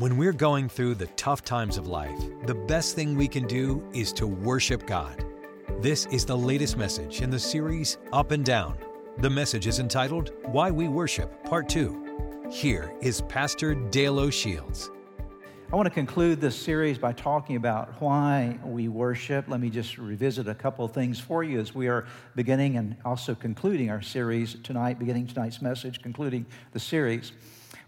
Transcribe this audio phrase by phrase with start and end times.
[0.00, 3.86] When we're going through the tough times of life, the best thing we can do
[3.92, 5.26] is to worship God.
[5.80, 8.78] This is the latest message in the series Up and Down.
[9.18, 12.48] The message is entitled Why We Worship, Part 2.
[12.50, 14.88] Here is Pastor Dale O'Shields.
[15.70, 19.48] I want to conclude this series by talking about why we worship.
[19.48, 22.96] Let me just revisit a couple of things for you as we are beginning and
[23.04, 27.32] also concluding our series tonight, beginning tonight's message, concluding the series.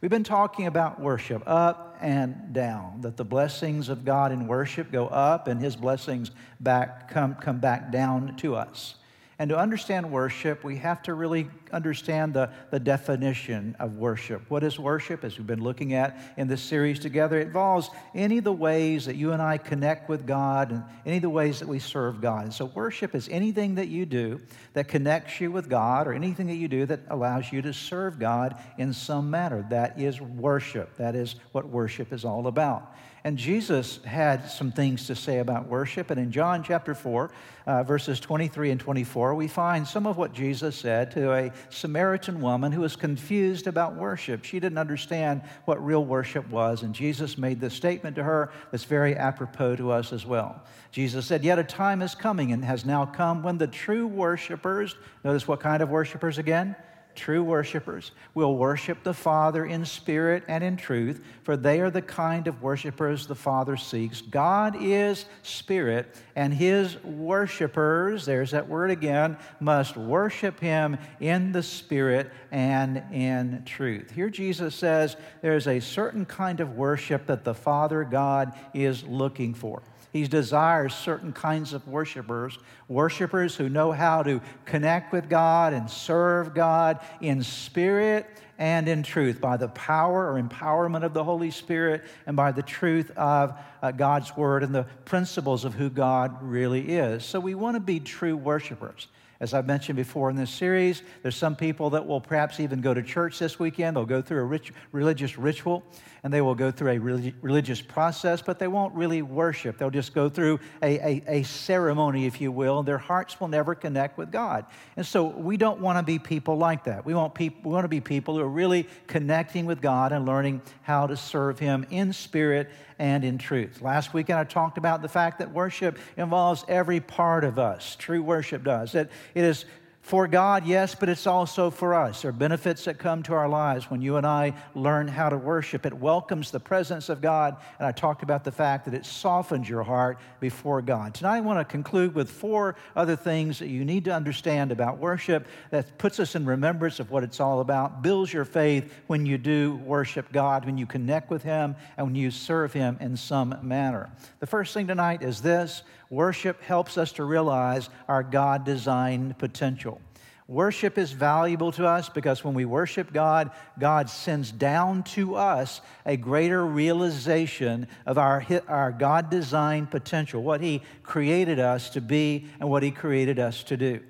[0.02, 4.90] We've been talking about worship up and down, that the blessings of God in worship
[4.90, 8.96] go up and his blessings back come, come back down to us.
[9.38, 14.42] And to understand worship, we have to really understand the, the definition of worship.
[14.48, 17.40] What is worship, as we've been looking at in this series together?
[17.40, 21.16] It involves any of the ways that you and I connect with God and any
[21.16, 22.44] of the ways that we serve God.
[22.44, 24.40] And so, worship is anything that you do
[24.74, 28.18] that connects you with God or anything that you do that allows you to serve
[28.18, 29.66] God in some manner.
[29.70, 30.96] That is worship.
[30.98, 32.94] That is what worship is all about.
[33.24, 36.10] And Jesus had some things to say about worship.
[36.10, 37.30] And in John chapter 4,
[37.66, 42.40] uh, verses 23 and 24, we find some of what Jesus said to a Samaritan
[42.40, 44.44] woman who was confused about worship.
[44.44, 46.82] She didn't understand what real worship was.
[46.82, 50.60] And Jesus made this statement to her that's very apropos to us as well.
[50.90, 54.96] Jesus said, Yet a time is coming and has now come when the true worshipers,
[55.22, 56.74] notice what kind of worshipers again?
[57.14, 62.02] True worshipers will worship the Father in spirit and in truth, for they are the
[62.02, 64.20] kind of worshipers the Father seeks.
[64.20, 71.62] God is spirit, and his worshipers, there's that word again, must worship him in the
[71.62, 74.10] spirit and in truth.
[74.10, 79.54] Here Jesus says there's a certain kind of worship that the Father God is looking
[79.54, 79.82] for.
[80.12, 85.88] He desires certain kinds of worshipers, worshipers who know how to connect with God and
[85.88, 88.26] serve God in spirit
[88.58, 92.62] and in truth by the power or empowerment of the Holy Spirit and by the
[92.62, 97.24] truth of uh, God's Word and the principles of who God really is.
[97.24, 99.08] So we want to be true worshipers.
[99.40, 102.94] As I've mentioned before in this series, there's some people that will perhaps even go
[102.94, 103.96] to church this weekend.
[103.96, 105.82] They'll go through a rich, religious ritual
[106.24, 109.76] and they will go through a religious process, but they won't really worship.
[109.76, 113.48] They'll just go through a, a, a ceremony, if you will, and their hearts will
[113.48, 114.64] never connect with God.
[114.96, 117.04] And so we don't want to be people like that.
[117.04, 120.24] We want, people, we want to be people who are really connecting with God and
[120.24, 123.82] learning how to serve Him in spirit and in truth.
[123.82, 127.96] Last weekend, I talked about the fact that worship involves every part of us.
[127.96, 128.92] True worship does.
[128.92, 129.64] That it is
[130.02, 132.22] for God, yes, but it's also for us.
[132.22, 135.38] There are benefits that come to our lives when you and I learn how to
[135.38, 135.86] worship.
[135.86, 139.68] It welcomes the presence of God, and I talked about the fact that it softens
[139.68, 141.14] your heart before God.
[141.14, 144.98] Tonight, I want to conclude with four other things that you need to understand about
[144.98, 149.24] worship that puts us in remembrance of what it's all about, builds your faith when
[149.24, 153.16] you do worship God, when you connect with Him, and when you serve Him in
[153.16, 154.10] some manner.
[154.40, 159.98] The first thing tonight is this Worship helps us to realize our God designed potential.
[160.46, 165.80] Worship is valuable to us because when we worship God, God sends down to us
[166.04, 172.44] a greater realization of our, our God designed potential, what He created us to be
[172.60, 174.00] and what He created us to do.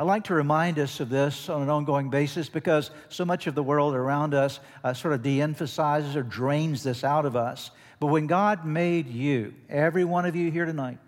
[0.00, 3.54] I like to remind us of this on an ongoing basis because so much of
[3.54, 7.70] the world around us uh, sort of de emphasizes or drains this out of us.
[8.00, 10.98] But when God made you, every one of you here tonight,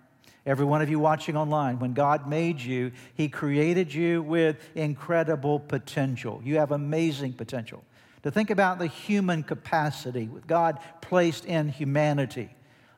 [0.46, 5.58] Every one of you watching online, when God made you, He created you with incredible
[5.58, 6.40] potential.
[6.44, 7.82] You have amazing potential.
[8.24, 12.50] To think about the human capacity with God placed in humanity.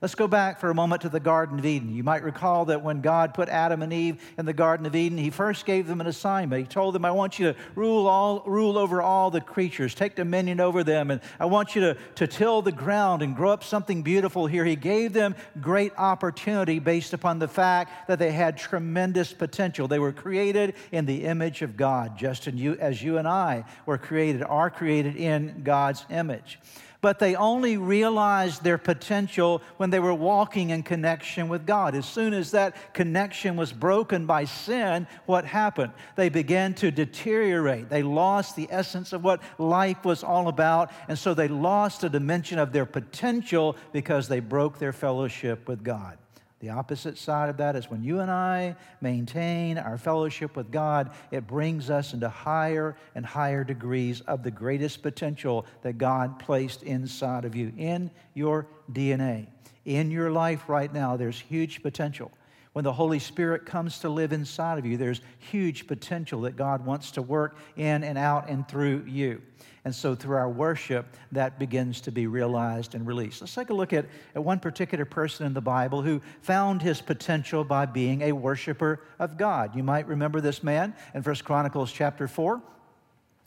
[0.06, 1.92] Let's go back for a moment to the Garden of Eden.
[1.92, 5.18] You might recall that when God put Adam and Eve in the Garden of Eden,
[5.18, 6.60] He first gave them an assignment.
[6.60, 10.14] He told them, I want you to rule, all, rule over all the creatures, take
[10.14, 13.64] dominion over them, and I want you to, to till the ground and grow up
[13.64, 14.64] something beautiful here.
[14.64, 19.88] He gave them great opportunity based upon the fact that they had tremendous potential.
[19.88, 23.64] They were created in the image of God, just as you, as you and I
[23.86, 26.60] were created, are created in God's image
[27.06, 31.94] but they only realized their potential when they were walking in connection with God.
[31.94, 35.92] As soon as that connection was broken by sin, what happened?
[36.16, 37.88] They began to deteriorate.
[37.91, 42.08] They lost the essence of what life was all about, and so they lost a
[42.08, 46.18] dimension of their potential because they broke their fellowship with God.
[46.60, 51.10] The opposite side of that is when you and I maintain our fellowship with God,
[51.30, 56.82] it brings us into higher and higher degrees of the greatest potential that God placed
[56.82, 59.48] inside of you, in your DNA.
[59.84, 62.32] In your life right now, there's huge potential.
[62.72, 66.84] When the Holy Spirit comes to live inside of you, there's huge potential that God
[66.84, 69.41] wants to work in and out and through you.
[69.86, 73.41] And so through our worship, that begins to be realized and released.
[73.41, 77.00] Let's take a look at, at one particular person in the Bible who found his
[77.00, 79.77] potential by being a worshiper of God.
[79.77, 82.60] You might remember this man in First Chronicles chapter 4.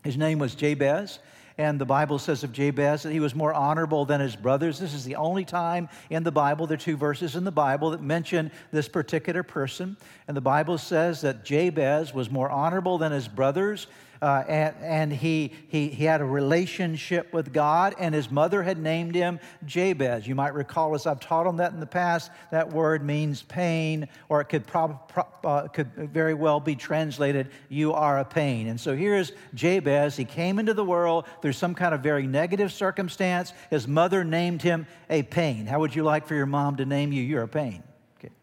[0.05, 1.19] His name was Jabez.
[1.57, 4.79] And the Bible says of Jabez that he was more honorable than his brothers.
[4.79, 7.89] This is the only time in the Bible, there are two verses in the Bible
[7.89, 9.97] that mention this particular person.
[10.25, 13.87] And the Bible says that Jabez was more honorable than his brothers
[14.21, 18.77] uh, and, and he, he, he had a relationship with God, and his mother had
[18.77, 20.27] named him Jabez.
[20.27, 24.07] You might recall, as I've taught him that in the past, that word means pain,
[24.27, 28.67] or it could, prob, pro, uh, could very well be translated, you are a pain.
[28.67, 30.17] And so here's Jabez.
[30.17, 33.53] He came into the world through some kind of very negative circumstance.
[33.69, 35.65] His mother named him a pain.
[35.65, 37.23] How would you like for your mom to name you?
[37.23, 37.83] You're a pain.
[38.19, 38.33] Okay.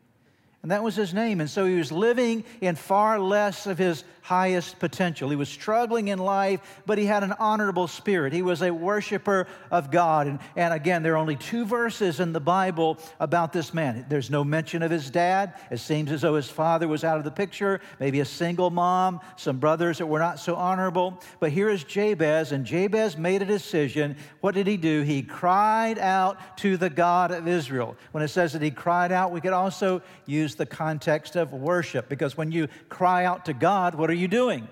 [0.63, 1.41] And that was his name.
[1.41, 5.31] And so he was living in far less of his highest potential.
[5.31, 8.33] He was struggling in life, but he had an honorable spirit.
[8.33, 10.27] He was a worshiper of God.
[10.27, 14.05] And, and again, there are only two verses in the Bible about this man.
[14.09, 15.55] There's no mention of his dad.
[15.71, 19.21] It seems as though his father was out of the picture, maybe a single mom,
[19.37, 21.23] some brothers that were not so honorable.
[21.39, 24.17] But here is Jabez, and Jabez made a decision.
[24.41, 25.03] What did he do?
[25.03, 27.97] He cried out to the God of Israel.
[28.11, 32.09] When it says that he cried out, we could also use the context of worship,
[32.09, 34.69] because when you cry out to God, what are you doing?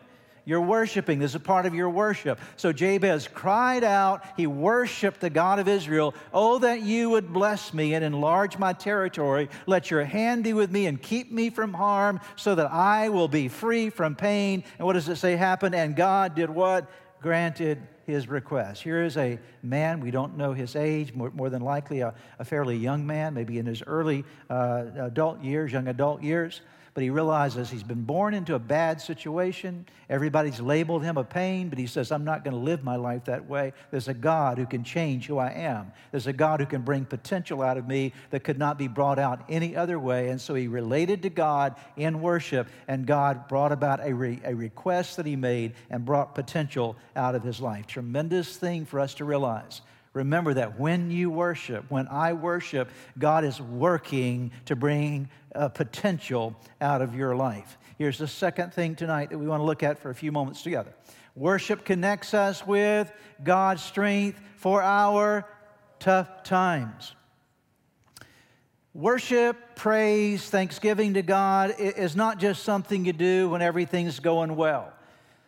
[0.47, 1.19] You're worshiping.
[1.19, 2.39] This is part of your worship.
[2.57, 4.25] So Jabez cried out.
[4.37, 6.15] He worshiped the God of Israel.
[6.35, 9.49] Oh, that you would bless me and enlarge my territory.
[9.67, 13.29] Let your hand be with me and keep me from harm so that I will
[13.29, 14.65] be free from pain.
[14.79, 15.75] And what does it say happened?
[15.75, 16.91] And God did what?
[17.23, 18.83] Granted his request.
[18.83, 22.45] Here is a man, we don't know his age, more, more than likely a, a,
[22.45, 26.61] fairly young man, maybe in his early uh, adult years, young adult years
[26.95, 29.85] but he realizes he's been born into a bad situation.
[30.09, 33.25] Everybody's labeled him a pain, but he says, I'm not going to live my life
[33.25, 33.73] that way.
[33.91, 35.93] There's a God who can change who I am.
[36.13, 39.19] There's a God who can bring potential out of me that could not be brought
[39.19, 40.29] out any other way.
[40.29, 44.55] And so he related to God in worship, and God brought about a, re- a
[44.55, 47.89] request that he made and brought potential out of his life.
[47.89, 49.81] Tremendous thing for us to realize.
[50.15, 52.89] Remember that when you worship, when I worship,
[53.19, 57.77] God is working to bring uh, potential out of your life.
[57.99, 60.63] Here's the second thing tonight that we want to look at for a few moments
[60.63, 60.95] together.
[61.35, 63.13] Worship connects us with
[63.43, 65.49] God's strength for our
[65.99, 67.13] tough times.
[68.95, 74.94] Worship, praise, thanksgiving to God is not just something you do when everything's going well.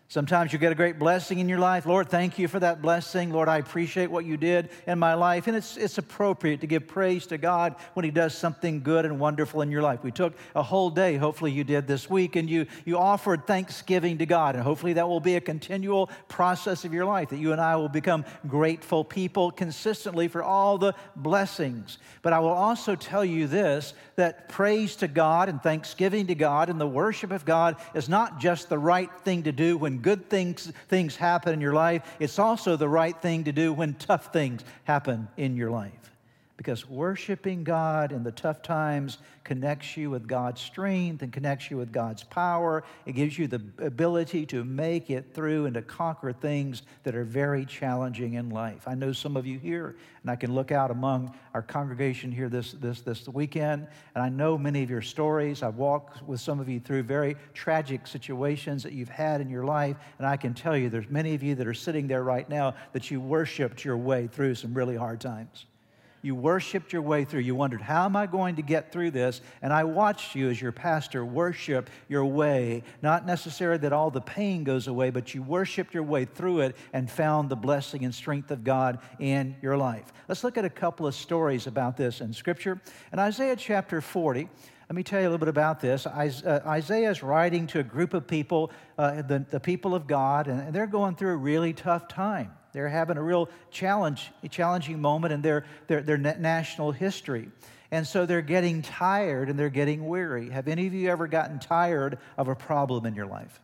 [0.08, 1.84] Sometimes you get a great blessing in your life.
[1.84, 3.32] Lord, thank you for that blessing.
[3.32, 5.48] Lord, I appreciate what you did in my life.
[5.48, 9.18] And it's, it's appropriate to give praise to God when He does something good and
[9.18, 10.04] wonderful in your life.
[10.04, 14.18] We took a whole day, hopefully you did this week, and you, you offered thanksgiving
[14.18, 14.54] to God.
[14.54, 17.74] And hopefully that will be a continual process of your life, that you and I
[17.74, 21.98] will become grateful people consistently for all the blessings.
[22.22, 26.70] But I will also tell you this that praise to God and thanksgiving to God
[26.70, 30.28] and the worship of God is not just the right thing to do when good
[30.30, 34.32] things, things happen in your life, it's also the right thing to do when tough
[34.32, 36.06] things happen in your life
[36.56, 41.76] because worshiping God in the tough times connects you with God's strength and connects you
[41.76, 42.82] with God's power.
[43.04, 47.24] It gives you the ability to make it through and to conquer things that are
[47.24, 48.88] very challenging in life.
[48.88, 52.48] I know some of you here, and I can look out among our congregation here
[52.48, 55.62] this, this, this weekend, and I know many of your stories.
[55.62, 59.64] I've walked with some of you through very tragic situations that you've had in your
[59.64, 62.48] life, and I can tell you there's many of you that are sitting there right
[62.48, 65.66] now that you worshiped your way through some really hard times.
[66.26, 67.42] You worshiped your way through.
[67.42, 69.40] You wondered, how am I going to get through this?
[69.62, 72.82] And I watched you as your pastor worship your way.
[73.00, 76.74] Not necessarily that all the pain goes away, but you worshiped your way through it
[76.92, 80.12] and found the blessing and strength of God in your life.
[80.26, 82.80] Let's look at a couple of stories about this in Scripture.
[83.12, 84.48] In Isaiah chapter 40,
[84.88, 86.06] let me tell you a little bit about this.
[86.08, 90.48] Uh, Isaiah is writing to a group of people, uh, the, the people of God,
[90.48, 92.50] and they're going through a really tough time.
[92.76, 97.48] They're having a real challenge, a challenging moment in their, their, their national history.
[97.90, 100.50] And so they're getting tired and they're getting weary.
[100.50, 103.62] Have any of you ever gotten tired of a problem in your life?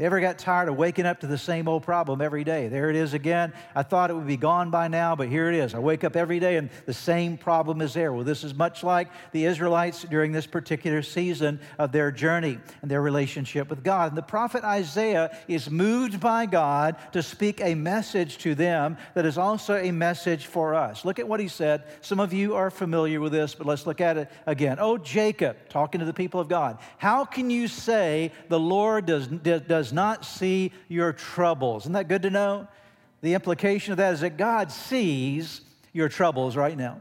[0.00, 2.68] You ever got tired of waking up to the same old problem every day?
[2.68, 3.52] There it is again.
[3.74, 5.74] I thought it would be gone by now, but here it is.
[5.74, 8.10] I wake up every day and the same problem is there.
[8.10, 12.90] Well, this is much like the Israelites during this particular season of their journey and
[12.90, 14.12] their relationship with God.
[14.12, 19.26] And the prophet Isaiah is moved by God to speak a message to them that
[19.26, 21.04] is also a message for us.
[21.04, 21.84] Look at what he said.
[22.00, 24.78] Some of you are familiar with this, but let's look at it again.
[24.80, 29.26] Oh, Jacob, talking to the people of God, how can you say the Lord does,
[29.26, 31.84] does not see your troubles.
[31.84, 32.68] Isn't that good to know?
[33.22, 35.60] The implication of that is that God sees
[35.92, 36.98] your troubles right now.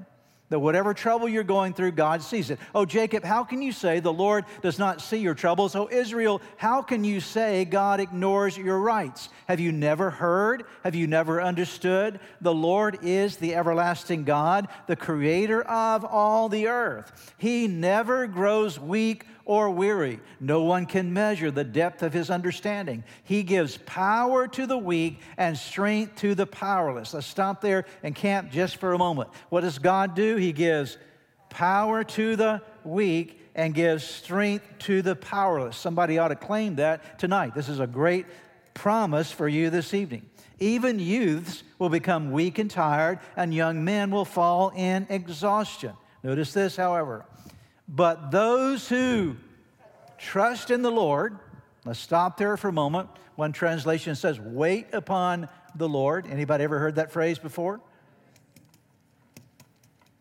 [0.50, 2.58] That whatever trouble you're going through, God sees it.
[2.74, 5.76] Oh, Jacob, how can you say the Lord does not see your troubles?
[5.76, 9.30] Oh, Israel, how can you say God ignores your rights?
[9.48, 10.64] Have you never heard?
[10.84, 12.20] Have you never understood?
[12.42, 17.36] The Lord is the everlasting God, the creator of all the earth.
[17.38, 20.20] He never grows weak or weary.
[20.40, 23.04] No one can measure the depth of his understanding.
[23.24, 27.16] He gives power to the weak and strength to the powerless.
[27.16, 29.32] Let's stop there and camp just for a moment.
[29.50, 30.36] What does God do?
[30.36, 31.00] He gives
[31.50, 35.76] power to the weak and gives strength to the powerless.
[35.76, 37.56] Somebody ought to claim that tonight.
[37.56, 38.28] This is a great
[38.76, 40.30] promise for you this evening.
[40.60, 45.94] Even youths will become weak and tired, and young men will fall in exhaustion.
[46.22, 47.26] Notice this, however
[47.90, 49.36] but those who
[50.20, 51.38] trust in the Lord,
[51.86, 53.10] let's stop there for a moment.
[53.36, 56.28] One translation says, wait upon the Lord.
[56.28, 57.82] Anybody ever heard that phrase before?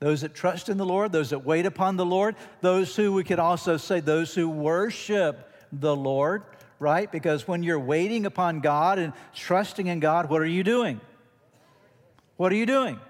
[0.00, 3.24] Those that trust in the Lord, those that wait upon the Lord, those who we
[3.24, 6.44] could also say, those who worship the Lord,
[6.78, 7.10] right?
[7.10, 11.00] Because when you're waiting upon God and trusting in God, what are you doing?
[12.36, 13.00] What are you doing?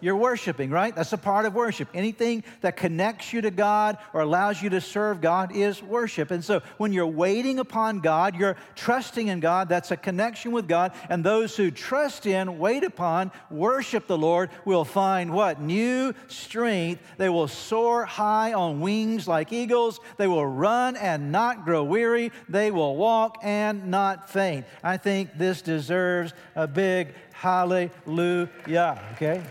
[0.00, 0.94] You're worshiping, right?
[0.94, 1.88] That's a part of worship.
[1.94, 6.30] Anything that connects you to God or allows you to serve God is worship.
[6.30, 9.68] And so when you're waiting upon God, you're trusting in God.
[9.68, 10.92] That's a connection with God.
[11.08, 15.60] And those who trust in, wait upon, worship the Lord will find what?
[15.60, 17.02] New strength.
[17.16, 20.00] They will soar high on wings like eagles.
[20.18, 22.32] They will run and not grow weary.
[22.48, 24.66] They will walk and not faint.
[24.82, 29.42] I think this deserves a big hallelujah, okay?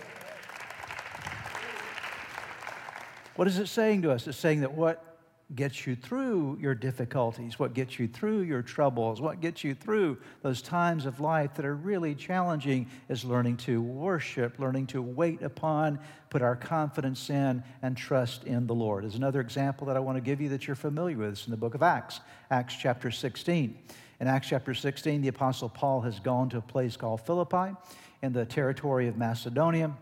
[3.35, 4.27] What is it saying to us?
[4.27, 5.15] It's saying that what
[5.53, 10.17] gets you through your difficulties, what gets you through your troubles, what gets you through
[10.41, 15.43] those times of life that are really challenging is learning to worship, learning to wait
[15.43, 15.99] upon,
[16.29, 19.03] put our confidence in, and trust in the Lord.
[19.03, 21.29] There's another example that I want to give you that you're familiar with.
[21.33, 23.77] It's in the book of Acts, Acts chapter 16.
[24.21, 27.75] In Acts chapter 16, the Apostle Paul has gone to a place called Philippi
[28.23, 29.93] in the territory of Macedonia.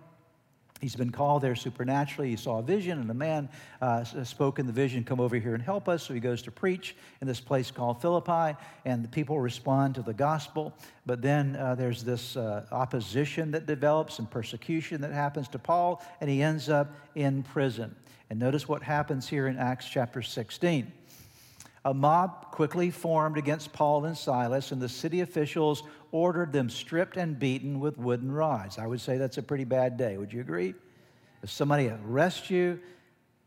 [0.83, 2.31] He's been called there supernaturally.
[2.31, 3.47] He saw a vision, and a man
[3.81, 6.03] uh, spoke in the vision, Come over here and help us.
[6.03, 10.01] So he goes to preach in this place called Philippi, and the people respond to
[10.01, 10.73] the gospel.
[11.05, 16.03] But then uh, there's this uh, opposition that develops and persecution that happens to Paul,
[16.19, 17.95] and he ends up in prison.
[18.29, 20.91] And notice what happens here in Acts chapter 16.
[21.85, 25.83] A mob quickly formed against Paul and Silas, and the city officials
[26.13, 28.77] ordered them stripped and beaten with wooden rods.
[28.77, 30.15] I would say that's a pretty bad day.
[30.15, 30.75] Would you agree?
[31.41, 32.79] If somebody arrests you,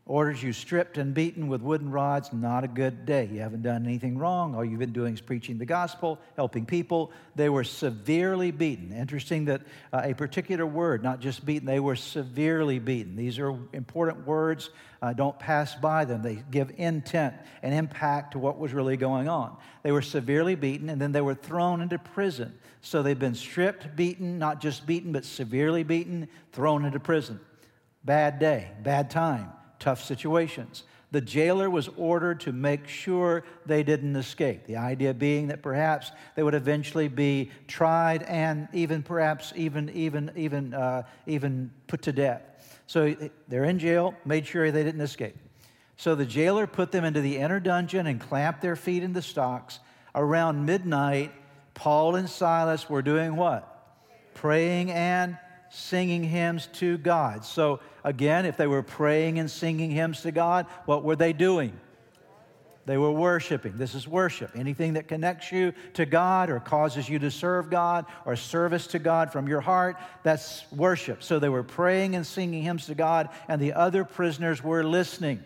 [0.07, 3.29] orders you stripped and beaten with wooden rods, not a good day.
[3.31, 4.55] You haven't done anything wrong.
[4.55, 7.11] All you've been doing is preaching the gospel, helping people.
[7.35, 8.93] They were severely beaten.
[8.93, 9.61] Interesting that
[9.91, 13.17] uh, a particular word, not just beaten, they were severely beaten.
[13.17, 14.69] These are important words.
[15.01, 16.21] Uh, don't pass by them.
[16.21, 19.57] They give intent and impact to what was really going on.
[19.83, 22.57] They were severely beaten, and then they were thrown into prison.
[22.79, 27.41] So they've been stripped, beaten, not just beaten, but severely beaten, thrown into prison.
[28.05, 30.83] Bad day, bad time tough situations.
[31.11, 34.65] The jailer was ordered to make sure they didn't escape.
[34.65, 40.31] The idea being that perhaps they would eventually be tried and even perhaps even even
[40.35, 42.41] even uh, even put to death.
[42.87, 43.15] So
[43.47, 45.35] they're in jail, made sure they didn't escape.
[45.95, 49.21] So the jailer put them into the inner dungeon and clamped their feet in the
[49.21, 49.79] stocks.
[50.13, 51.31] Around midnight,
[51.73, 53.73] Paul and Silas were doing what?
[54.33, 55.37] Praying and
[55.77, 57.45] singing hymns to God.
[57.45, 61.79] So, again, if they were praying and singing hymns to God, what were they doing?
[62.87, 63.73] They were worshiping.
[63.75, 64.51] This is worship.
[64.55, 68.99] Anything that connects you to God or causes you to serve God or service to
[68.99, 71.21] God from your heart, that's worship.
[71.21, 75.43] So they were praying and singing hymns to God, and the other prisoners were listening.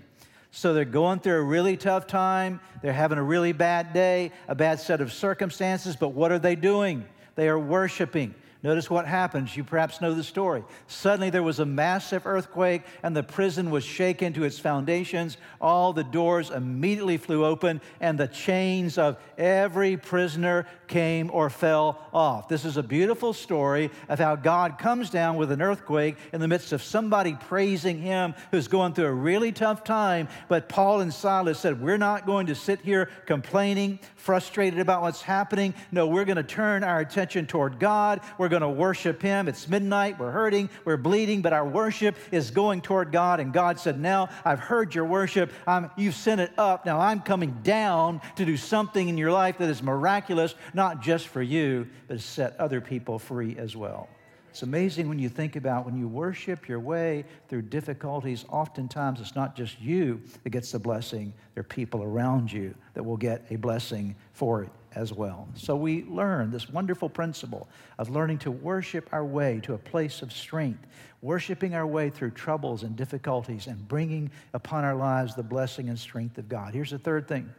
[0.51, 2.59] So they're going through a really tough time.
[2.81, 6.55] They're having a really bad day, a bad set of circumstances, but what are they
[6.55, 7.05] doing?
[7.35, 8.35] They are worshiping.
[8.63, 9.57] Notice what happens.
[9.57, 10.63] You perhaps know the story.
[10.85, 15.37] Suddenly there was a massive earthquake, and the prison was shaken to its foundations.
[15.59, 22.07] All the doors immediately flew open, and the chains of every prisoner came or fell
[22.13, 22.49] off.
[22.49, 26.47] This is a beautiful story of how God comes down with an earthquake in the
[26.47, 30.27] midst of somebody praising Him who's going through a really tough time.
[30.49, 35.23] But Paul and Silas said, We're not going to sit here complaining, frustrated about what's
[35.23, 35.73] happening.
[35.91, 38.21] No, we're going to turn our attention toward God.
[38.37, 39.47] We're going to worship Him.
[39.47, 43.39] It's midnight, we're hurting, we're bleeding, but our worship is going toward God.
[43.39, 45.51] And God said, Now I've heard your worship.
[45.65, 46.85] I'm, you've sent it up.
[46.85, 51.29] Now I'm coming down to do something in your life that is miraculous, not just
[51.29, 54.07] for you, but to set other people free as well.
[54.51, 59.33] It's amazing when you think about when you worship your way through difficulties, oftentimes it's
[59.33, 63.45] not just you that gets the blessing, there are people around you that will get
[63.49, 65.47] a blessing for it as well.
[65.55, 67.67] So we learn this wonderful principle
[67.97, 70.85] of learning to worship our way to a place of strength,
[71.21, 75.97] worshiping our way through troubles and difficulties, and bringing upon our lives the blessing and
[75.97, 76.73] strength of God.
[76.73, 77.49] Here's the third thing.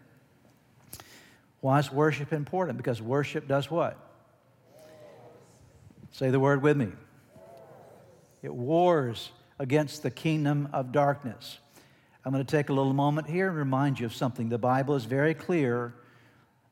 [1.61, 2.77] Why is worship important?
[2.77, 3.97] Because worship does what?
[6.11, 6.89] Say the word with me.
[8.43, 11.59] It wars against the kingdom of darkness.
[12.25, 14.49] I'm going to take a little moment here and remind you of something.
[14.49, 15.95] The Bible is very clear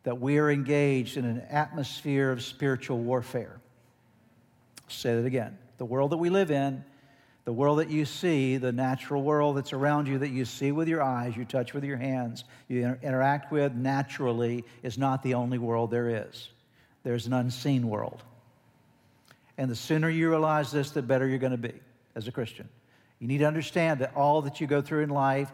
[0.05, 3.61] that we are engaged in an atmosphere of spiritual warfare.
[4.79, 5.59] I'll say that again.
[5.79, 6.85] The world that we live in,
[7.45, 10.89] the world that you see, the natural world that's around you that you see with
[10.89, 15.35] your eyes, you touch with your hands, you inter- interact with naturally, is not the
[15.35, 16.51] only world there is.
[17.03, 18.23] There's an unseen world.
[19.57, 21.75] And the sooner you realize this, the better you're going to be
[22.15, 22.69] as a Christian.
[23.19, 25.51] You need to understand that all that you go through in life,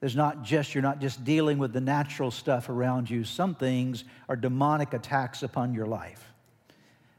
[0.00, 3.24] there's not just, you're not just dealing with the natural stuff around you.
[3.24, 6.32] Some things are demonic attacks upon your life.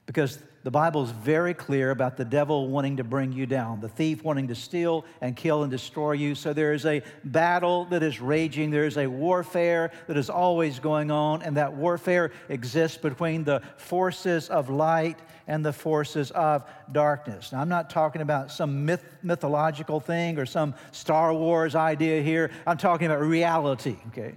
[0.06, 3.88] Because the Bible is very clear about the devil wanting to bring you down, the
[3.88, 6.36] thief wanting to steal and kill and destroy you.
[6.36, 10.80] So there is a battle that is raging, there is a warfare that is always
[10.80, 16.66] going on, and that warfare exists between the forces of light and the forces of
[16.92, 17.54] darkness.
[17.54, 22.52] Now, I'm not talking about some myth, mythological thing or some Star Wars idea here.
[22.66, 24.36] I'm talking about reality, okay?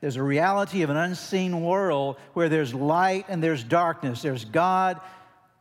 [0.00, 4.22] There's a reality of an unseen world where there's light and there's darkness.
[4.22, 5.00] There's God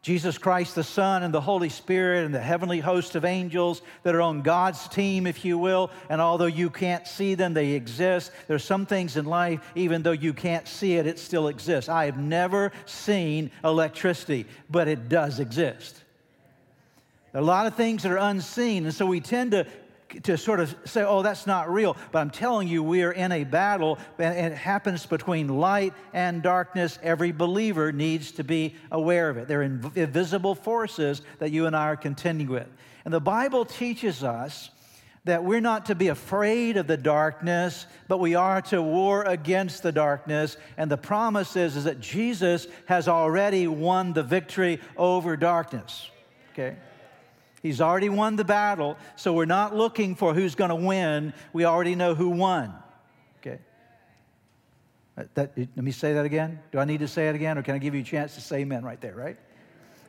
[0.01, 4.15] Jesus Christ the Son and the Holy Spirit and the heavenly host of angels that
[4.15, 5.91] are on God's team, if you will.
[6.09, 8.31] And although you can't see them, they exist.
[8.47, 11.89] There's some things in life, even though you can't see it, it still exists.
[11.89, 16.01] I have never seen electricity, but it does exist.
[17.33, 19.67] There are a lot of things that are unseen, and so we tend to
[20.23, 21.95] to sort of say, oh, that's not real.
[22.11, 26.41] But I'm telling you, we are in a battle, and it happens between light and
[26.41, 26.99] darkness.
[27.03, 29.47] Every believer needs to be aware of it.
[29.47, 32.67] They're invisible forces that you and I are contending with.
[33.05, 34.69] And the Bible teaches us
[35.25, 39.83] that we're not to be afraid of the darkness, but we are to war against
[39.83, 40.57] the darkness.
[40.77, 46.09] And the promise is, is that Jesus has already won the victory over darkness.
[46.53, 46.77] Okay?
[47.61, 51.33] He's already won the battle, so we're not looking for who's going to win.
[51.53, 52.73] We already know who won.
[53.39, 53.59] Okay?
[55.17, 56.59] Uh, that, let me say that again.
[56.71, 58.41] Do I need to say it again, or can I give you a chance to
[58.41, 59.37] say amen right there, right?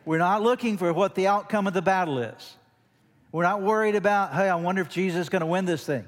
[0.04, 2.56] We're not looking for what the outcome of the battle is.
[3.32, 6.06] We're not worried about, hey, I wonder if Jesus is going to win this thing.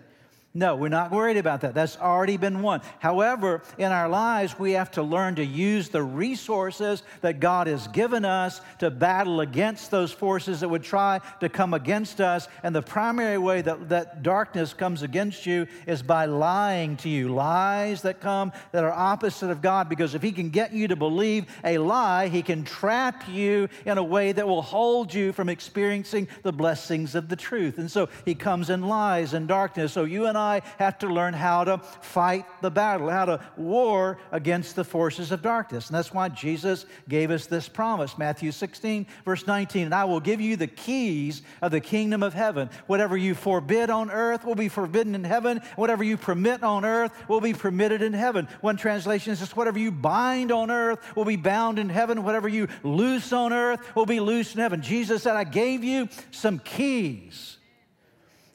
[0.55, 1.73] No, we're not worried about that.
[1.73, 2.83] That's already been won.
[2.99, 7.89] However, in our lives, we have to learn to use the resources that God has
[7.89, 12.49] given us to battle against those forces that would try to come against us.
[12.63, 17.31] And the primary way that, that darkness comes against you is by lying to you.
[17.31, 20.97] Lies that come that are opposite of God, because if He can get you to
[20.97, 25.49] believe a lie, He can trap you in a way that will hold you from
[25.49, 27.79] experiencing the blessings of the truth.
[27.79, 29.95] And so He comes in lies and darkness.
[29.95, 33.41] So you and I I have to learn how to fight the battle, how to
[33.57, 35.89] war against the forces of darkness.
[35.89, 39.87] And that's why Jesus gave us this promise Matthew 16, verse 19.
[39.87, 42.69] And I will give you the keys of the kingdom of heaven.
[42.87, 45.61] Whatever you forbid on earth will be forbidden in heaven.
[45.77, 48.49] Whatever you permit on earth will be permitted in heaven.
[48.61, 52.25] One translation says, Whatever you bind on earth will be bound in heaven.
[52.25, 54.83] Whatever you loose on earth will be loose in heaven.
[54.83, 57.59] Jesus said, I gave you some keys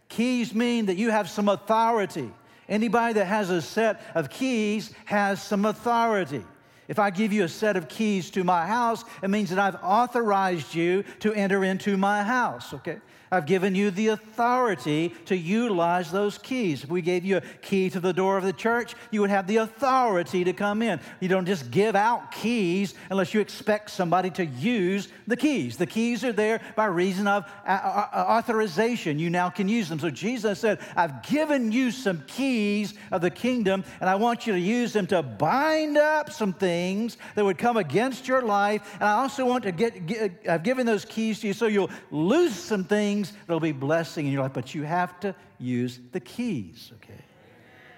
[0.10, 2.32] Keys mean that you have some authority.
[2.70, 6.44] Anybody that has a set of keys has some authority.
[6.88, 9.76] If I give you a set of keys to my house, it means that I've
[9.84, 13.00] authorized you to enter into my house, okay?
[13.32, 16.84] I've given you the authority to utilize those keys.
[16.84, 19.48] If we gave you a key to the door of the church, you would have
[19.48, 21.00] the authority to come in.
[21.20, 25.78] You don't just give out keys unless you expect somebody to use the keys.
[25.78, 29.20] The keys are there by reason of uh, uh, uh, authorization.
[29.20, 30.00] You now can use them.
[30.00, 34.54] So Jesus said, I've given you some keys of the kingdom, and I want you
[34.54, 38.96] to use them to bind up some things that would come against your life.
[38.96, 41.90] And I also want to get, get I've given those keys to you so you'll
[42.12, 46.00] lose some things things that'll be blessing in your life, but you have to use
[46.12, 47.24] the keys, okay?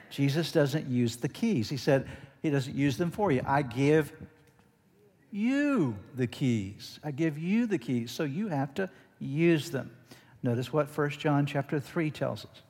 [0.10, 1.70] Jesus doesn't use the keys.
[1.70, 2.08] He said,
[2.42, 3.42] He doesn't use them for you.
[3.46, 4.12] I give
[5.32, 7.00] you the keys.
[7.04, 9.92] I give you the keys, so you have to use them.
[10.42, 12.64] Notice what 1 John chapter 3 tells us.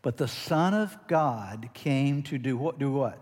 [0.00, 2.78] But the Son of God came to do what?
[2.78, 3.18] Do what?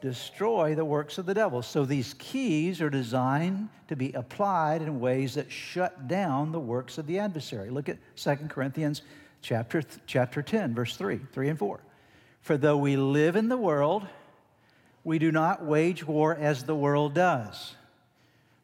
[0.00, 1.62] Destroy the works of the devil.
[1.62, 6.96] So these keys are designed to be applied in ways that shut down the works
[6.96, 7.70] of the adversary.
[7.70, 9.02] Look at 2 Corinthians
[9.42, 11.80] chapter, chapter 10, verse 3, 3 and 4.
[12.40, 14.06] For though we live in the world,
[15.04, 17.74] we do not wage war as the world does.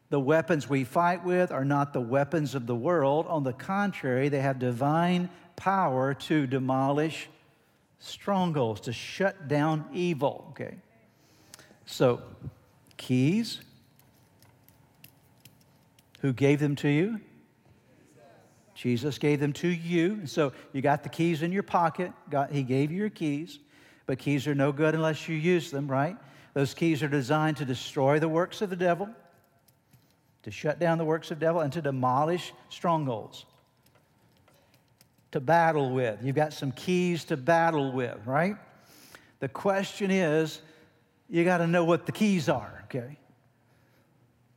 [0.09, 3.27] The weapons we fight with are not the weapons of the world.
[3.27, 7.27] On the contrary, they have divine power to demolish
[7.99, 10.47] strongholds, to shut down evil.
[10.51, 10.75] Okay?
[11.87, 12.21] So,
[12.97, 13.61] keys.
[16.19, 17.19] Who gave them to you?
[18.75, 20.27] Jesus gave them to you.
[20.27, 22.11] So you got the keys in your pocket.
[22.29, 23.57] God, he gave you your keys,
[24.05, 26.15] but keys are no good unless you use them, right?
[26.53, 29.09] Those keys are designed to destroy the works of the devil,
[30.43, 33.45] to shut down the works of the devil, and to demolish strongholds.
[35.31, 36.19] To battle with.
[36.21, 38.57] You've got some keys to battle with, right?
[39.39, 40.61] The question is,
[41.29, 43.17] you got to know what the keys are, okay?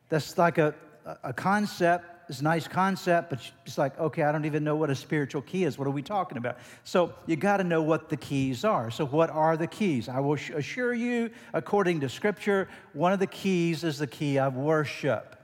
[0.08, 0.74] That's like a,
[1.22, 4.88] a concept it's a nice concept, but it's like, okay, I don't even know what
[4.88, 5.76] a spiritual key is.
[5.76, 6.58] What are we talking about?
[6.84, 8.88] So you got to know what the keys are.
[8.88, 10.08] So, what are the keys?
[10.08, 14.54] I will assure you, according to Scripture, one of the keys is the key of
[14.54, 15.36] worship.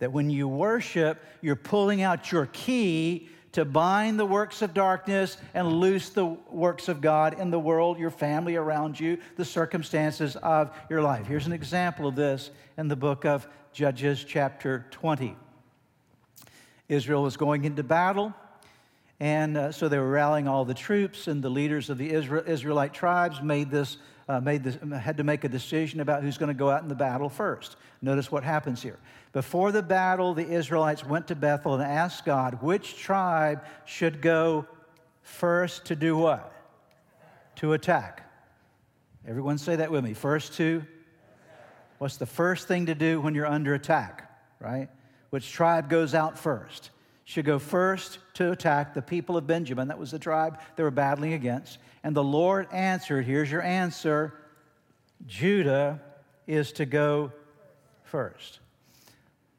[0.00, 5.38] That when you worship, you're pulling out your key to bind the works of darkness
[5.54, 10.36] and loose the works of God in the world, your family around you, the circumstances
[10.36, 11.26] of your life.
[11.26, 15.34] Here's an example of this in the book of Judges chapter 20.
[16.90, 18.34] Israel was going into battle,
[19.20, 22.44] and uh, so they were rallying all the troops, and the leaders of the Israel,
[22.46, 23.96] Israelite tribes made this,
[24.28, 26.88] uh, made this, had to make a decision about who's going to go out in
[26.88, 27.76] the battle first.
[28.02, 28.98] Notice what happens here.
[29.32, 34.66] Before the battle, the Israelites went to Bethel and asked God which tribe should go
[35.22, 36.52] first to do what?
[37.56, 38.22] To attack.
[39.26, 40.14] Everyone say that with me.
[40.14, 40.84] First to
[41.98, 44.88] What's the first thing to do when you're under attack, right?
[45.30, 46.90] Which tribe goes out first?
[47.24, 49.88] Should go first to attack the people of Benjamin.
[49.88, 51.78] That was the tribe they were battling against.
[52.06, 54.32] And the Lord answered, Here's your answer
[55.26, 56.00] Judah
[56.46, 57.32] is to go
[58.04, 58.60] first.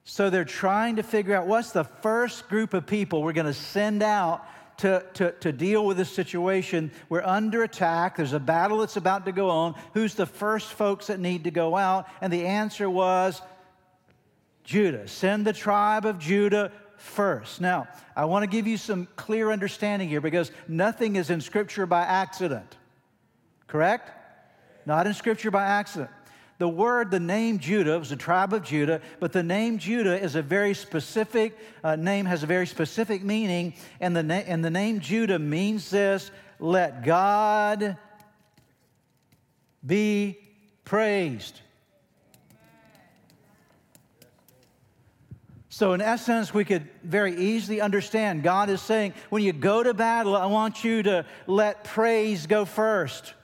[0.05, 3.53] So they're trying to figure out what's the first group of people we're going to
[3.53, 4.45] send out
[4.77, 6.89] to, to, to deal with this situation.
[7.09, 8.15] We're under attack.
[8.15, 9.75] There's a battle that's about to go on.
[9.93, 12.07] Who's the first folks that need to go out?
[12.21, 13.41] And the answer was
[14.63, 15.09] Judah.
[15.09, 17.61] Send the tribe of Judah first.
[17.61, 21.85] Now, I want to give you some clear understanding here because nothing is in Scripture
[21.85, 22.75] by accident.
[23.67, 24.11] Correct?
[24.85, 26.09] Not in Scripture by accident.
[26.59, 30.35] The word, the name Judah, was the tribe of Judah, but the name Judah is
[30.35, 34.71] a very specific uh, name, has a very specific meaning, and the, na- and the
[34.71, 37.95] name Judah means this let God
[39.85, 40.39] be
[40.83, 41.61] praised.
[45.77, 49.93] So, in essence, we could very easily understand God is saying, when you go to
[49.93, 53.35] battle, I want you to let praise go first.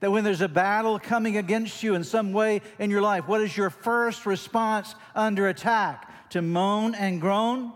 [0.00, 3.40] That when there's a battle coming against you in some way in your life, what
[3.40, 6.28] is your first response under attack?
[6.32, 7.72] To moan and groan?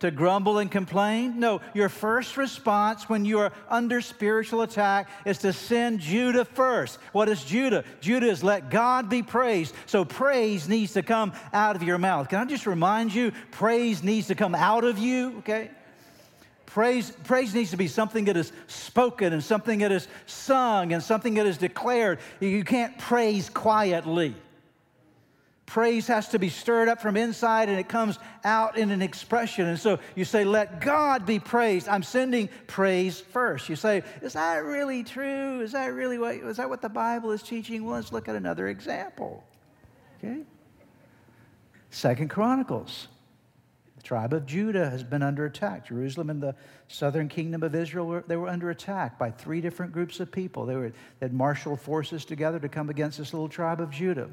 [0.00, 1.40] To grumble and complain?
[1.40, 7.00] No, your first response when you are under spiritual attack is to send Judah first.
[7.10, 7.84] What is Judah?
[8.00, 9.74] Judah is let God be praised.
[9.86, 12.28] So praise needs to come out of your mouth.
[12.28, 15.70] Can I just remind you, praise needs to come out of you, okay?
[16.66, 21.02] Praise, praise needs to be something that is spoken and something that is sung and
[21.02, 22.20] something that is declared.
[22.38, 24.36] You can't praise quietly.
[25.68, 29.66] Praise has to be stirred up from inside and it comes out in an expression.
[29.66, 31.88] And so you say, Let God be praised.
[31.88, 33.68] I'm sending praise first.
[33.68, 35.60] You say, Is that really true?
[35.60, 37.84] Is that really what, is that what the Bible is teaching?
[37.84, 39.44] Well, let's look at another example.
[40.16, 40.40] Okay?
[41.90, 43.08] Second Chronicles
[43.96, 45.88] The tribe of Judah has been under attack.
[45.88, 46.54] Jerusalem and the
[46.86, 50.64] southern kingdom of Israel, were, they were under attack by three different groups of people.
[50.64, 54.30] They, were, they had marshaled forces together to come against this little tribe of Judah.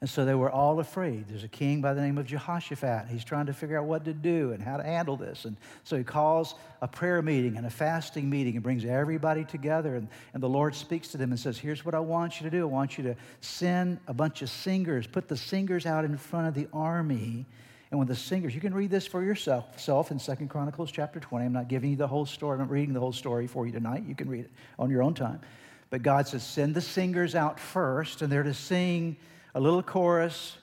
[0.00, 1.26] And so they were all afraid.
[1.26, 3.08] There's a king by the name of Jehoshaphat.
[3.08, 5.46] He's trying to figure out what to do and how to handle this.
[5.46, 9.96] And so he calls a prayer meeting and a fasting meeting and brings everybody together.
[9.96, 12.50] And, and the Lord speaks to them and says, Here's what I want you to
[12.50, 12.62] do.
[12.62, 16.48] I want you to send a bunch of singers, put the singers out in front
[16.48, 17.46] of the army
[17.90, 21.20] and when the singers, you can read this for yourself self in Second Chronicles chapter
[21.20, 21.46] 20.
[21.46, 22.54] I'm not giving you the whole story.
[22.54, 24.04] I'm not reading the whole story for you tonight.
[24.06, 25.40] You can read it on your own time.
[25.88, 29.16] But God says, send the singers out first, and they're to sing
[29.56, 30.54] a little chorus.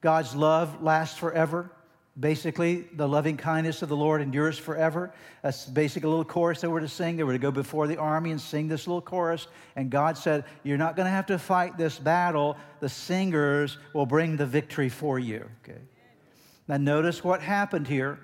[0.00, 1.68] God's love lasts forever.
[2.18, 5.12] Basically, the loving kindness of the Lord endures forever.
[5.42, 7.16] That's basically a little chorus they were to sing.
[7.16, 9.48] They were to go before the army and sing this little chorus.
[9.74, 12.56] And God said, You're not going to have to fight this battle.
[12.78, 15.48] The singers will bring the victory for you.
[15.64, 15.80] Okay.
[16.68, 18.20] Now, notice what happened here.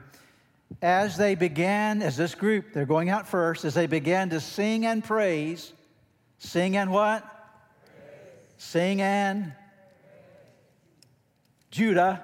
[0.82, 4.86] As they began, as this group, they're going out first, as they began to sing
[4.86, 5.72] and praise,
[6.38, 7.35] sing and what?
[8.56, 9.52] Sing and
[11.70, 12.22] Judah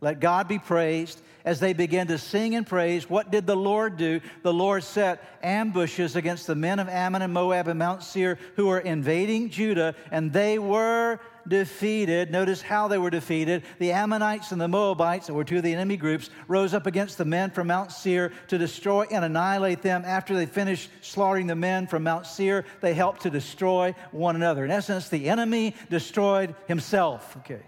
[0.00, 1.20] let God be praised.
[1.44, 4.20] As they began to sing and praise, what did the Lord do?
[4.42, 8.66] The Lord set ambushes against the men of Ammon and Moab and Mount Seir who
[8.68, 12.30] were invading Judah, and they were defeated.
[12.30, 13.62] Notice how they were defeated.
[13.78, 17.18] The Ammonites and the Moabites, that were two of the enemy groups, rose up against
[17.18, 20.04] the men from Mount Seir to destroy and annihilate them.
[20.04, 24.64] After they finished slaughtering the men from Mount Seir, they helped to destroy one another.
[24.64, 27.36] In essence, the enemy destroyed himself.
[27.38, 27.60] Okay.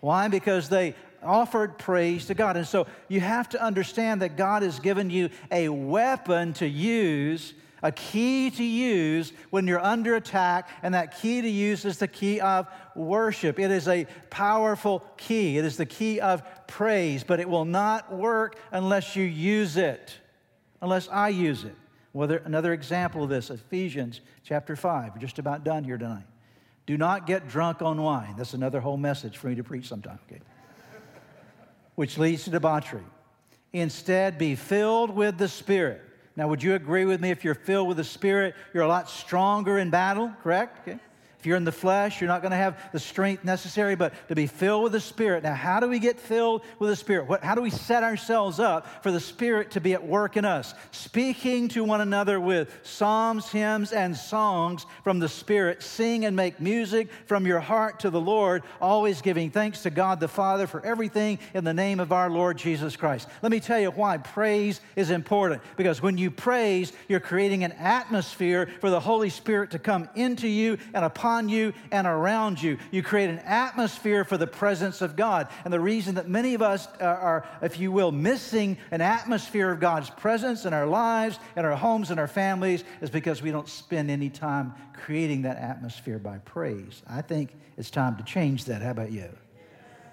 [0.00, 0.28] Why?
[0.28, 2.56] Because they offered praise to God.
[2.56, 7.54] And so you have to understand that God has given you a weapon to use,
[7.82, 12.08] a key to use when you're under attack, and that key to use is the
[12.08, 13.58] key of worship.
[13.58, 18.12] It is a powerful key, it is the key of praise, but it will not
[18.12, 20.16] work unless you use it,
[20.80, 21.74] unless I use it.
[22.14, 25.12] Another example of this, Ephesians chapter 5.
[25.14, 26.26] We're just about done here tonight.
[26.84, 28.34] Do not get drunk on wine.
[28.36, 30.40] That's another whole message for me to preach sometime, okay?
[31.94, 33.04] which leads to debauchery.
[33.72, 36.02] Instead, be filled with the Spirit.
[36.34, 39.08] Now, would you agree with me if you're filled with the Spirit, you're a lot
[39.08, 40.88] stronger in battle, correct?
[40.88, 40.98] Okay.
[41.42, 44.36] If you're in the flesh, you're not going to have the strength necessary, but to
[44.36, 45.42] be filled with the Spirit.
[45.42, 47.26] Now, how do we get filled with the Spirit?
[47.26, 50.44] What, how do we set ourselves up for the Spirit to be at work in
[50.44, 50.72] us?
[50.92, 55.82] Speaking to one another with psalms, hymns, and songs from the Spirit.
[55.82, 60.20] Sing and make music from your heart to the Lord, always giving thanks to God
[60.20, 63.26] the Father for everything in the name of our Lord Jesus Christ.
[63.42, 65.60] Let me tell you why praise is important.
[65.76, 70.46] Because when you praise, you're creating an atmosphere for the Holy Spirit to come into
[70.46, 72.76] you and upon upon you and around you.
[72.90, 75.48] You create an atmosphere for the presence of God.
[75.64, 79.80] And the reason that many of us are, if you will, missing an atmosphere of
[79.80, 83.68] God's presence in our lives, in our homes, in our families, is because we don't
[83.68, 87.02] spend any time creating that atmosphere by praise.
[87.08, 88.82] I think it's time to change that.
[88.82, 89.30] How about you?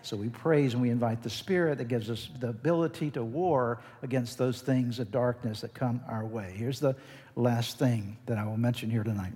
[0.01, 3.81] So we praise and we invite the Spirit that gives us the ability to war
[4.01, 6.53] against those things of darkness that come our way.
[6.55, 6.95] Here's the
[7.35, 9.33] last thing that I will mention here tonight.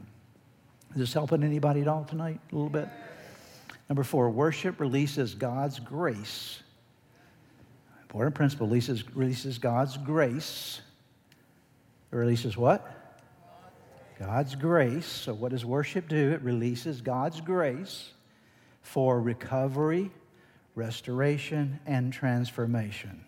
[0.93, 2.39] Is this helping anybody at all tonight?
[2.51, 2.87] A little bit?
[3.89, 6.61] Number four, worship releases God's grace.
[8.03, 10.81] Important principle releases, releases God's grace.
[12.11, 12.87] It releases what?
[14.19, 15.07] God's grace.
[15.07, 16.31] So, what does worship do?
[16.31, 18.11] It releases God's grace
[18.83, 20.11] for recovery,
[20.75, 23.25] restoration, and transformation.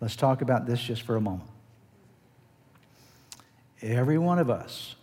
[0.00, 1.50] Let's talk about this just for a moment.
[3.82, 4.94] Every one of us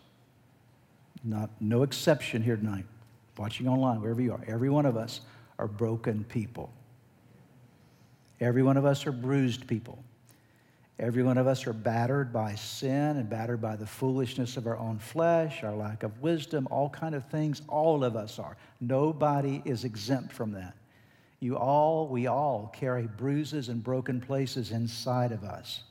[1.23, 2.85] not, no exception here tonight,
[3.37, 4.43] watching online, wherever you are.
[4.47, 5.21] Every one of us
[5.57, 6.71] are broken people.
[8.39, 10.03] Every one of us are bruised people.
[10.99, 14.77] Every one of us are battered by sin and battered by the foolishness of our
[14.77, 17.61] own flesh, our lack of wisdom, all kind of things.
[17.67, 18.57] All of us are.
[18.79, 20.75] Nobody is exempt from that.
[21.39, 25.83] You all, we all carry bruises and broken places inside of us.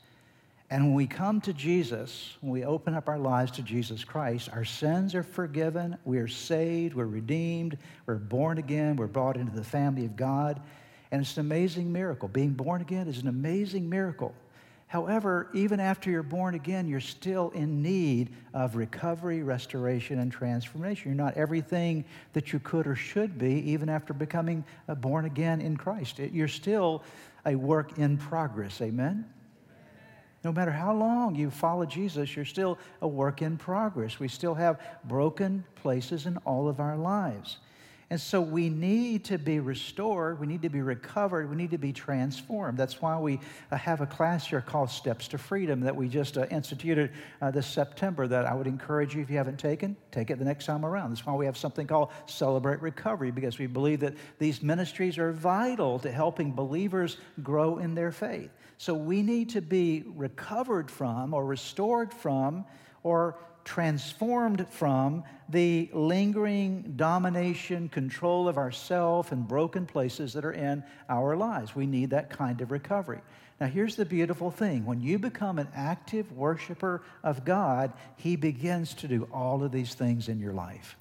[0.73, 4.49] And when we come to Jesus, when we open up our lives to Jesus Christ,
[4.55, 9.55] our sins are forgiven, we are saved, we're redeemed, we're born again, we're brought into
[9.55, 10.63] the family of God.
[11.11, 12.27] And it's an amazing miracle.
[12.27, 14.35] Being born again is an amazing miracle.
[14.87, 21.11] However, even after you're born again, you're still in need of recovery, restoration, and transformation.
[21.11, 25.61] You're not everything that you could or should be, even after becoming uh, born again
[25.61, 26.19] in Christ.
[26.19, 27.03] You're still
[27.45, 28.81] a work in progress.
[28.81, 29.27] Amen?
[30.45, 34.19] No matter how long you follow Jesus, you're still a work in progress.
[34.19, 37.59] We still have broken places in all of our lives.
[38.13, 40.39] And so we need to be restored.
[40.39, 41.49] We need to be recovered.
[41.49, 42.77] We need to be transformed.
[42.77, 46.37] That's why we uh, have a class here called Steps to Freedom that we just
[46.37, 50.31] uh, instituted uh, this September that I would encourage you, if you haven't taken, take
[50.31, 51.09] it the next time around.
[51.09, 55.33] That's why we have something called Celebrate Recovery because we believe that these ministries are
[55.33, 58.51] vital to helping believers grow in their faith.
[58.77, 62.67] So we need to be recovered from or restored from
[63.05, 70.83] or transformed from the lingering domination, control of ourself and broken places that are in
[71.09, 71.75] our lives.
[71.77, 73.21] We need that kind of recovery.
[73.61, 78.95] Now, here's the beautiful thing when you become an active worshiper of God, He begins
[78.95, 80.97] to do all of these things in your life.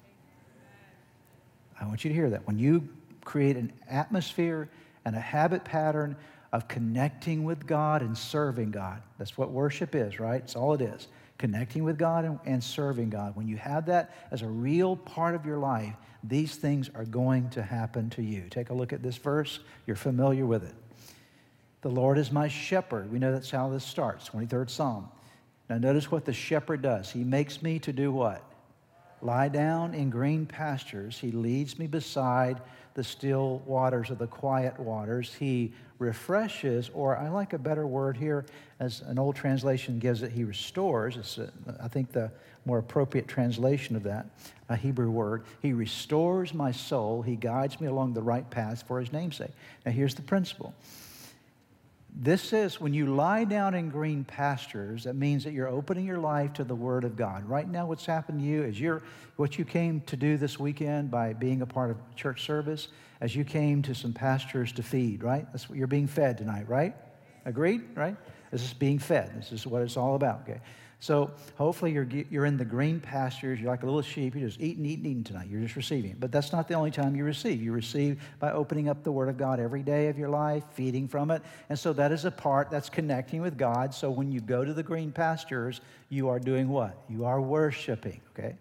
[1.80, 2.46] I want you to hear that.
[2.46, 2.88] When you
[3.24, 4.68] create an atmosphere
[5.04, 6.16] and a habit pattern
[6.52, 10.42] of connecting with God and serving God, that's what worship is, right?
[10.42, 11.08] It's all it is
[11.42, 13.34] connecting with God and, and, serving God.
[13.34, 17.50] When you have that as a real part of your life, these things are going
[17.50, 18.44] to happen to you.
[18.48, 20.74] Take a look at this verse, you're familiar with it.
[21.80, 23.10] The Lord is my shepherd.
[23.10, 25.08] We know that's how this starts, 23rd Psalm.
[25.68, 27.10] Now, notice what the shepherd does.
[27.10, 28.44] He makes me to do what?
[29.20, 31.18] Lie down in green pastures.
[31.18, 32.60] He leads me beside
[32.94, 35.34] the still waters of the quiet waters.
[35.34, 38.44] He refreshes, or I like a better word here,
[38.80, 41.16] as an old translation gives it, he restores.
[41.16, 42.30] It's, a, I think, the
[42.64, 44.26] more appropriate translation of that,
[44.68, 45.44] a Hebrew word.
[45.60, 47.22] He restores my soul.
[47.22, 49.52] He guides me along the right path for his name's sake.
[49.86, 50.74] Now, here's the principle
[52.14, 56.18] this says when you lie down in green pastures, that means that you're opening your
[56.18, 57.48] life to the Word of God.
[57.48, 59.02] Right now, what's happened to you is you're,
[59.36, 62.88] what you came to do this weekend by being a part of church service,
[63.22, 65.46] as you came to some pastures to feed, right?
[65.52, 66.92] That's what you're being fed tonight, right?
[67.44, 68.16] Agreed, right?
[68.50, 69.32] This is being fed.
[69.36, 70.60] This is what it's all about, okay?
[70.98, 73.60] So hopefully you're, you're in the green pastures.
[73.60, 74.34] You're like a little sheep.
[74.34, 75.48] You're just eating, eating, eating tonight.
[75.48, 76.16] You're just receiving.
[76.18, 77.62] But that's not the only time you receive.
[77.62, 81.06] You receive by opening up the Word of God every day of your life, feeding
[81.06, 81.42] from it.
[81.68, 83.94] And so that is a part that's connecting with God.
[83.94, 86.96] So when you go to the green pastures, you are doing what?
[87.08, 88.56] You are worshiping, okay?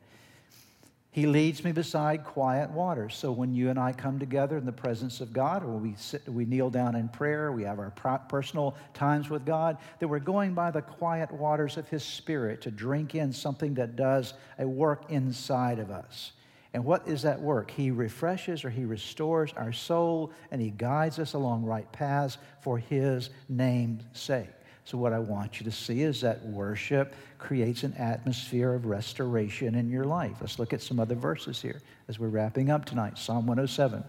[1.13, 3.15] He leads me beside quiet waters.
[3.15, 6.27] So when you and I come together in the presence of God, or we sit,
[6.27, 7.91] we kneel down in prayer, we have our
[8.29, 12.71] personal times with God, that we're going by the quiet waters of His Spirit to
[12.71, 16.31] drink in something that does a work inside of us.
[16.73, 17.71] And what is that work?
[17.71, 22.77] He refreshes or He restores our soul, and He guides us along right paths for
[22.77, 24.47] His name's sake.
[24.85, 29.75] So, what I want you to see is that worship creates an atmosphere of restoration
[29.75, 30.37] in your life.
[30.41, 33.17] Let's look at some other verses here as we're wrapping up tonight.
[33.17, 34.03] Psalm 107.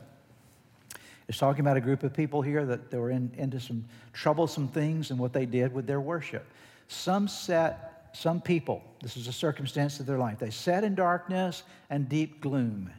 [1.28, 4.68] It's talking about a group of people here that they were in, into some troublesome
[4.68, 6.46] things and what they did with their worship.
[6.88, 11.62] Some sat, some people, this is a circumstance of their life, they sat in darkness
[11.90, 12.90] and deep gloom,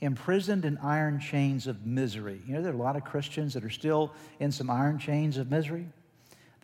[0.00, 2.40] imprisoned in iron chains of misery.
[2.46, 5.36] You know, there are a lot of Christians that are still in some iron chains
[5.36, 5.86] of misery.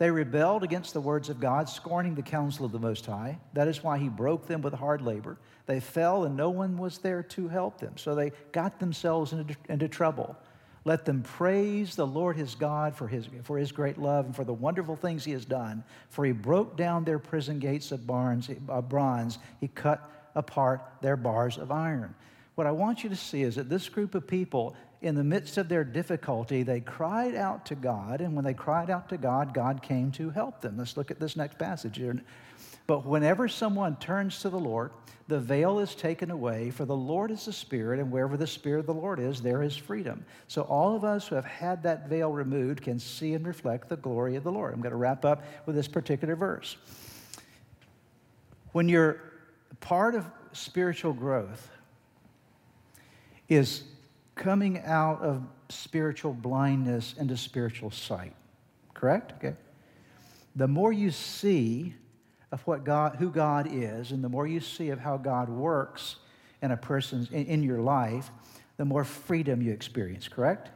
[0.01, 3.37] They rebelled against the words of God, scorning the counsel of the Most High.
[3.53, 5.37] That is why He broke them with hard labor.
[5.67, 7.95] They fell, and no one was there to help them.
[7.97, 10.35] So they got themselves into, into trouble.
[10.85, 14.43] Let them praise the Lord his God for his, for his great love and for
[14.43, 15.83] the wonderful things he has done.
[16.09, 20.01] For he broke down their prison gates of barns, uh, bronze, he cut
[20.33, 22.15] apart their bars of iron.
[22.55, 25.57] What I want you to see is that this group of people in the midst
[25.57, 29.53] of their difficulty, they cried out to God, and when they cried out to God,
[29.53, 30.77] God came to help them.
[30.77, 32.21] Let's look at this next passage here.
[32.85, 34.91] But whenever someone turns to the Lord,
[35.27, 38.81] the veil is taken away, for the Lord is the Spirit, and wherever the Spirit
[38.81, 40.25] of the Lord is, there is freedom.
[40.47, 43.97] So all of us who have had that veil removed can see and reflect the
[43.97, 44.73] glory of the Lord.
[44.73, 46.75] I'm going to wrap up with this particular verse.
[48.73, 49.21] When you're
[49.79, 51.69] part of spiritual growth,
[53.47, 53.83] is
[54.41, 58.33] coming out of spiritual blindness into spiritual sight.
[58.93, 59.33] Correct?
[59.33, 59.55] Okay.
[60.55, 61.95] The more you see
[62.51, 66.17] of what God, who God is, and the more you see of how God works
[66.61, 68.29] in a person's in, in your life,
[68.77, 70.27] the more freedom you experience.
[70.27, 70.69] Correct?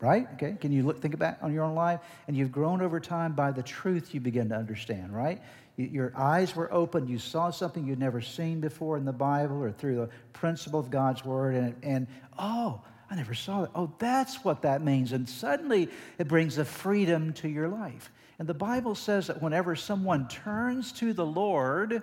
[0.00, 0.28] Right?
[0.34, 0.56] Okay.
[0.60, 2.00] Can you look, think about on your own life?
[2.28, 5.14] And you've grown over time by the truth you begin to understand.
[5.14, 5.42] Right?
[5.78, 7.08] Your eyes were opened.
[7.08, 10.90] You saw something you'd never seen before in the Bible or through the principle of
[10.90, 11.54] God's Word.
[11.54, 13.70] And, and oh, I never saw that.
[13.76, 15.12] Oh, that's what that means.
[15.12, 15.88] And suddenly
[16.18, 18.10] it brings a freedom to your life.
[18.40, 22.02] And the Bible says that whenever someone turns to the Lord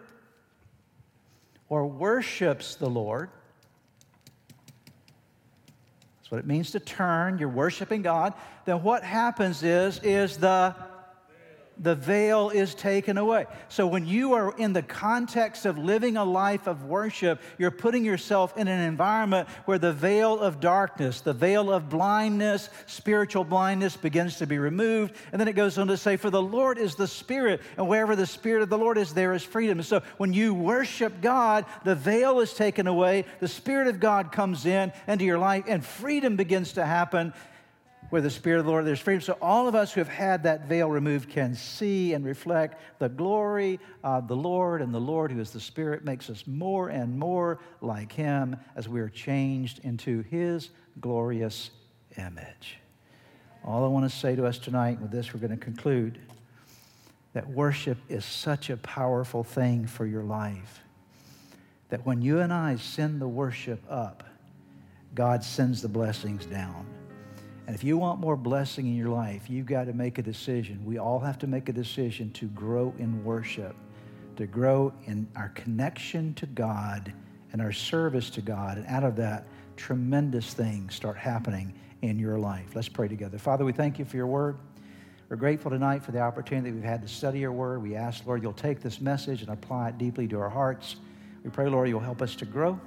[1.67, 3.29] or worships the Lord,
[6.17, 7.39] that's what it means to turn.
[7.39, 8.33] You're worshiping God.
[8.63, 10.75] Then what happens is, is the
[11.77, 13.45] the veil is taken away.
[13.69, 18.05] So when you are in the context of living a life of worship, you're putting
[18.05, 23.97] yourself in an environment where the veil of darkness, the veil of blindness, spiritual blindness
[23.97, 25.15] begins to be removed.
[25.31, 28.15] And then it goes on to say, For the Lord is the Spirit, and wherever
[28.15, 29.81] the Spirit of the Lord is, there is freedom.
[29.83, 34.65] So when you worship God, the veil is taken away, the Spirit of God comes
[34.65, 37.33] in into your life, and freedom begins to happen
[38.09, 39.21] where the Spirit of the Lord, there's freedom.
[39.21, 43.09] So all of us who have had that veil removed can see and reflect the
[43.09, 47.17] glory of the Lord, and the Lord, who is the Spirit, makes us more and
[47.17, 50.69] more like Him as we are changed into His
[51.01, 51.71] glorious
[52.17, 52.77] image.
[53.63, 56.19] All I want to say to us tonight, with this, we're going to conclude
[57.33, 60.81] that worship is such a powerful thing for your life.
[61.89, 64.23] That when you and I send the worship up,
[65.15, 66.85] God sends the blessings down.
[67.67, 70.85] And if you want more blessing in your life, you've got to make a decision.
[70.85, 73.75] We all have to make a decision to grow in worship,
[74.35, 77.11] to grow in our connection to God
[77.53, 78.77] and our service to God.
[78.77, 79.47] And out of that,
[79.77, 82.75] tremendous things start happening in your life.
[82.75, 83.39] Let's pray together.
[83.39, 84.57] Father, we thank you for your word.
[85.29, 87.81] We're grateful tonight for the opportunity that we've had to study your word.
[87.81, 90.97] We ask, Lord, you'll take this message and apply it deeply to our hearts.
[91.43, 92.79] We pray, Lord, you'll help us to grow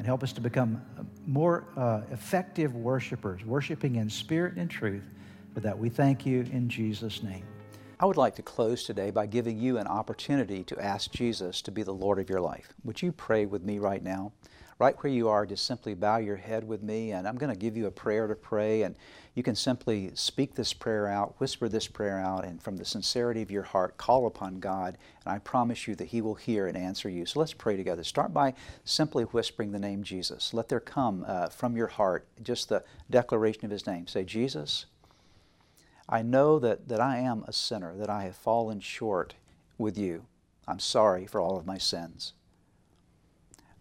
[0.00, 0.80] and help us to become
[1.26, 5.04] more uh, effective worshipers, worshiping in spirit and truth.
[5.52, 7.44] For that, we thank you in Jesus' name.
[8.00, 11.70] I would like to close today by giving you an opportunity to ask Jesus to
[11.70, 12.72] be the Lord of your life.
[12.82, 14.32] Would you pray with me right now?
[14.80, 17.58] Right where you are, just simply bow your head with me, and I'm going to
[17.58, 18.96] give you a prayer to pray, and
[19.34, 23.42] you can simply speak this prayer out, whisper this prayer out, and from the sincerity
[23.42, 26.78] of your heart, call upon God, and I promise you that He will hear and
[26.78, 27.26] answer you.
[27.26, 28.02] So let's pray together.
[28.02, 28.54] Start by
[28.86, 30.54] simply whispering the name Jesus.
[30.54, 34.06] Let there come uh, from your heart just the declaration of His name.
[34.06, 34.86] Say, Jesus,
[36.08, 39.34] I know that, that I am a sinner, that I have fallen short
[39.76, 40.24] with you.
[40.66, 42.32] I'm sorry for all of my sins.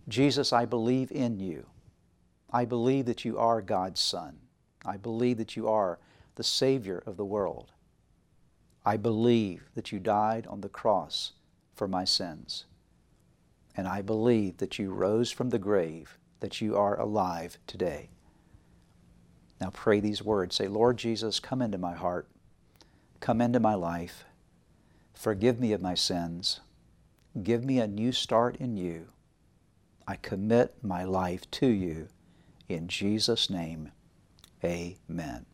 [0.08, 1.66] Jesus, I believe in you.
[2.52, 4.40] I believe that you are God's Son.
[4.86, 6.00] I believe that you are
[6.36, 7.72] the Savior of the world.
[8.86, 11.34] I believe that you died on the cross
[11.76, 12.66] for my sins.
[13.76, 18.10] And I believe that you rose from the grave, that you are alive today.
[19.62, 20.56] Now pray these words.
[20.56, 22.28] Say, Lord Jesus, come into my heart.
[23.20, 24.24] Come into my life.
[25.14, 26.62] Forgive me of my sins.
[27.44, 29.08] Give me a new start in you.
[30.10, 32.08] I commit my life to you.
[32.68, 33.92] In Jesus' name,
[34.64, 35.46] amen.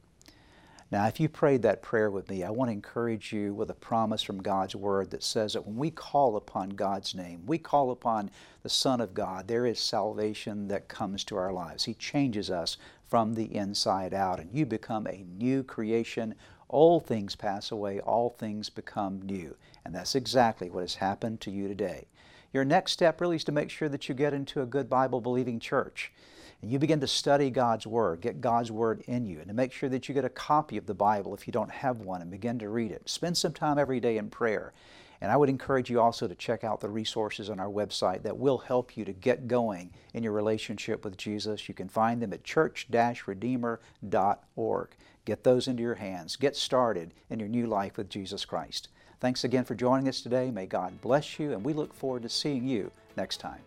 [0.90, 3.74] Now, if you prayed that prayer with me, I want to encourage you with a
[3.74, 7.92] promise from God's Word that says that when we call upon God's name, we call
[7.92, 8.32] upon
[8.64, 11.84] the Son of God, there is salvation that comes to our lives.
[11.84, 12.78] He changes us
[13.10, 16.34] from the inside out, and you become a new creation.
[16.70, 19.58] All things pass away, all things become new.
[19.84, 22.08] And that's exactly what has happened to you today.
[22.56, 25.20] Your next step really is to make sure that you get into a good Bible
[25.20, 26.14] believing church.
[26.62, 29.74] And you begin to study God's Word, get God's Word in you, and to make
[29.74, 32.32] sure that you get a copy of the Bible if you don't have one and
[32.32, 33.10] begin to read it.
[33.10, 34.72] Spend some time every day in prayer.
[35.20, 38.38] And I would encourage you also to check out the resources on our website that
[38.38, 41.68] will help you to get going in your relationship with Jesus.
[41.68, 44.90] You can find them at church-redeemer.org.
[45.26, 46.38] Get those into your hands.
[46.38, 48.88] Get started in your new life with Jesus Christ.
[49.26, 50.52] Thanks again for joining us today.
[50.52, 53.60] May God bless you, and we look forward to seeing you next time.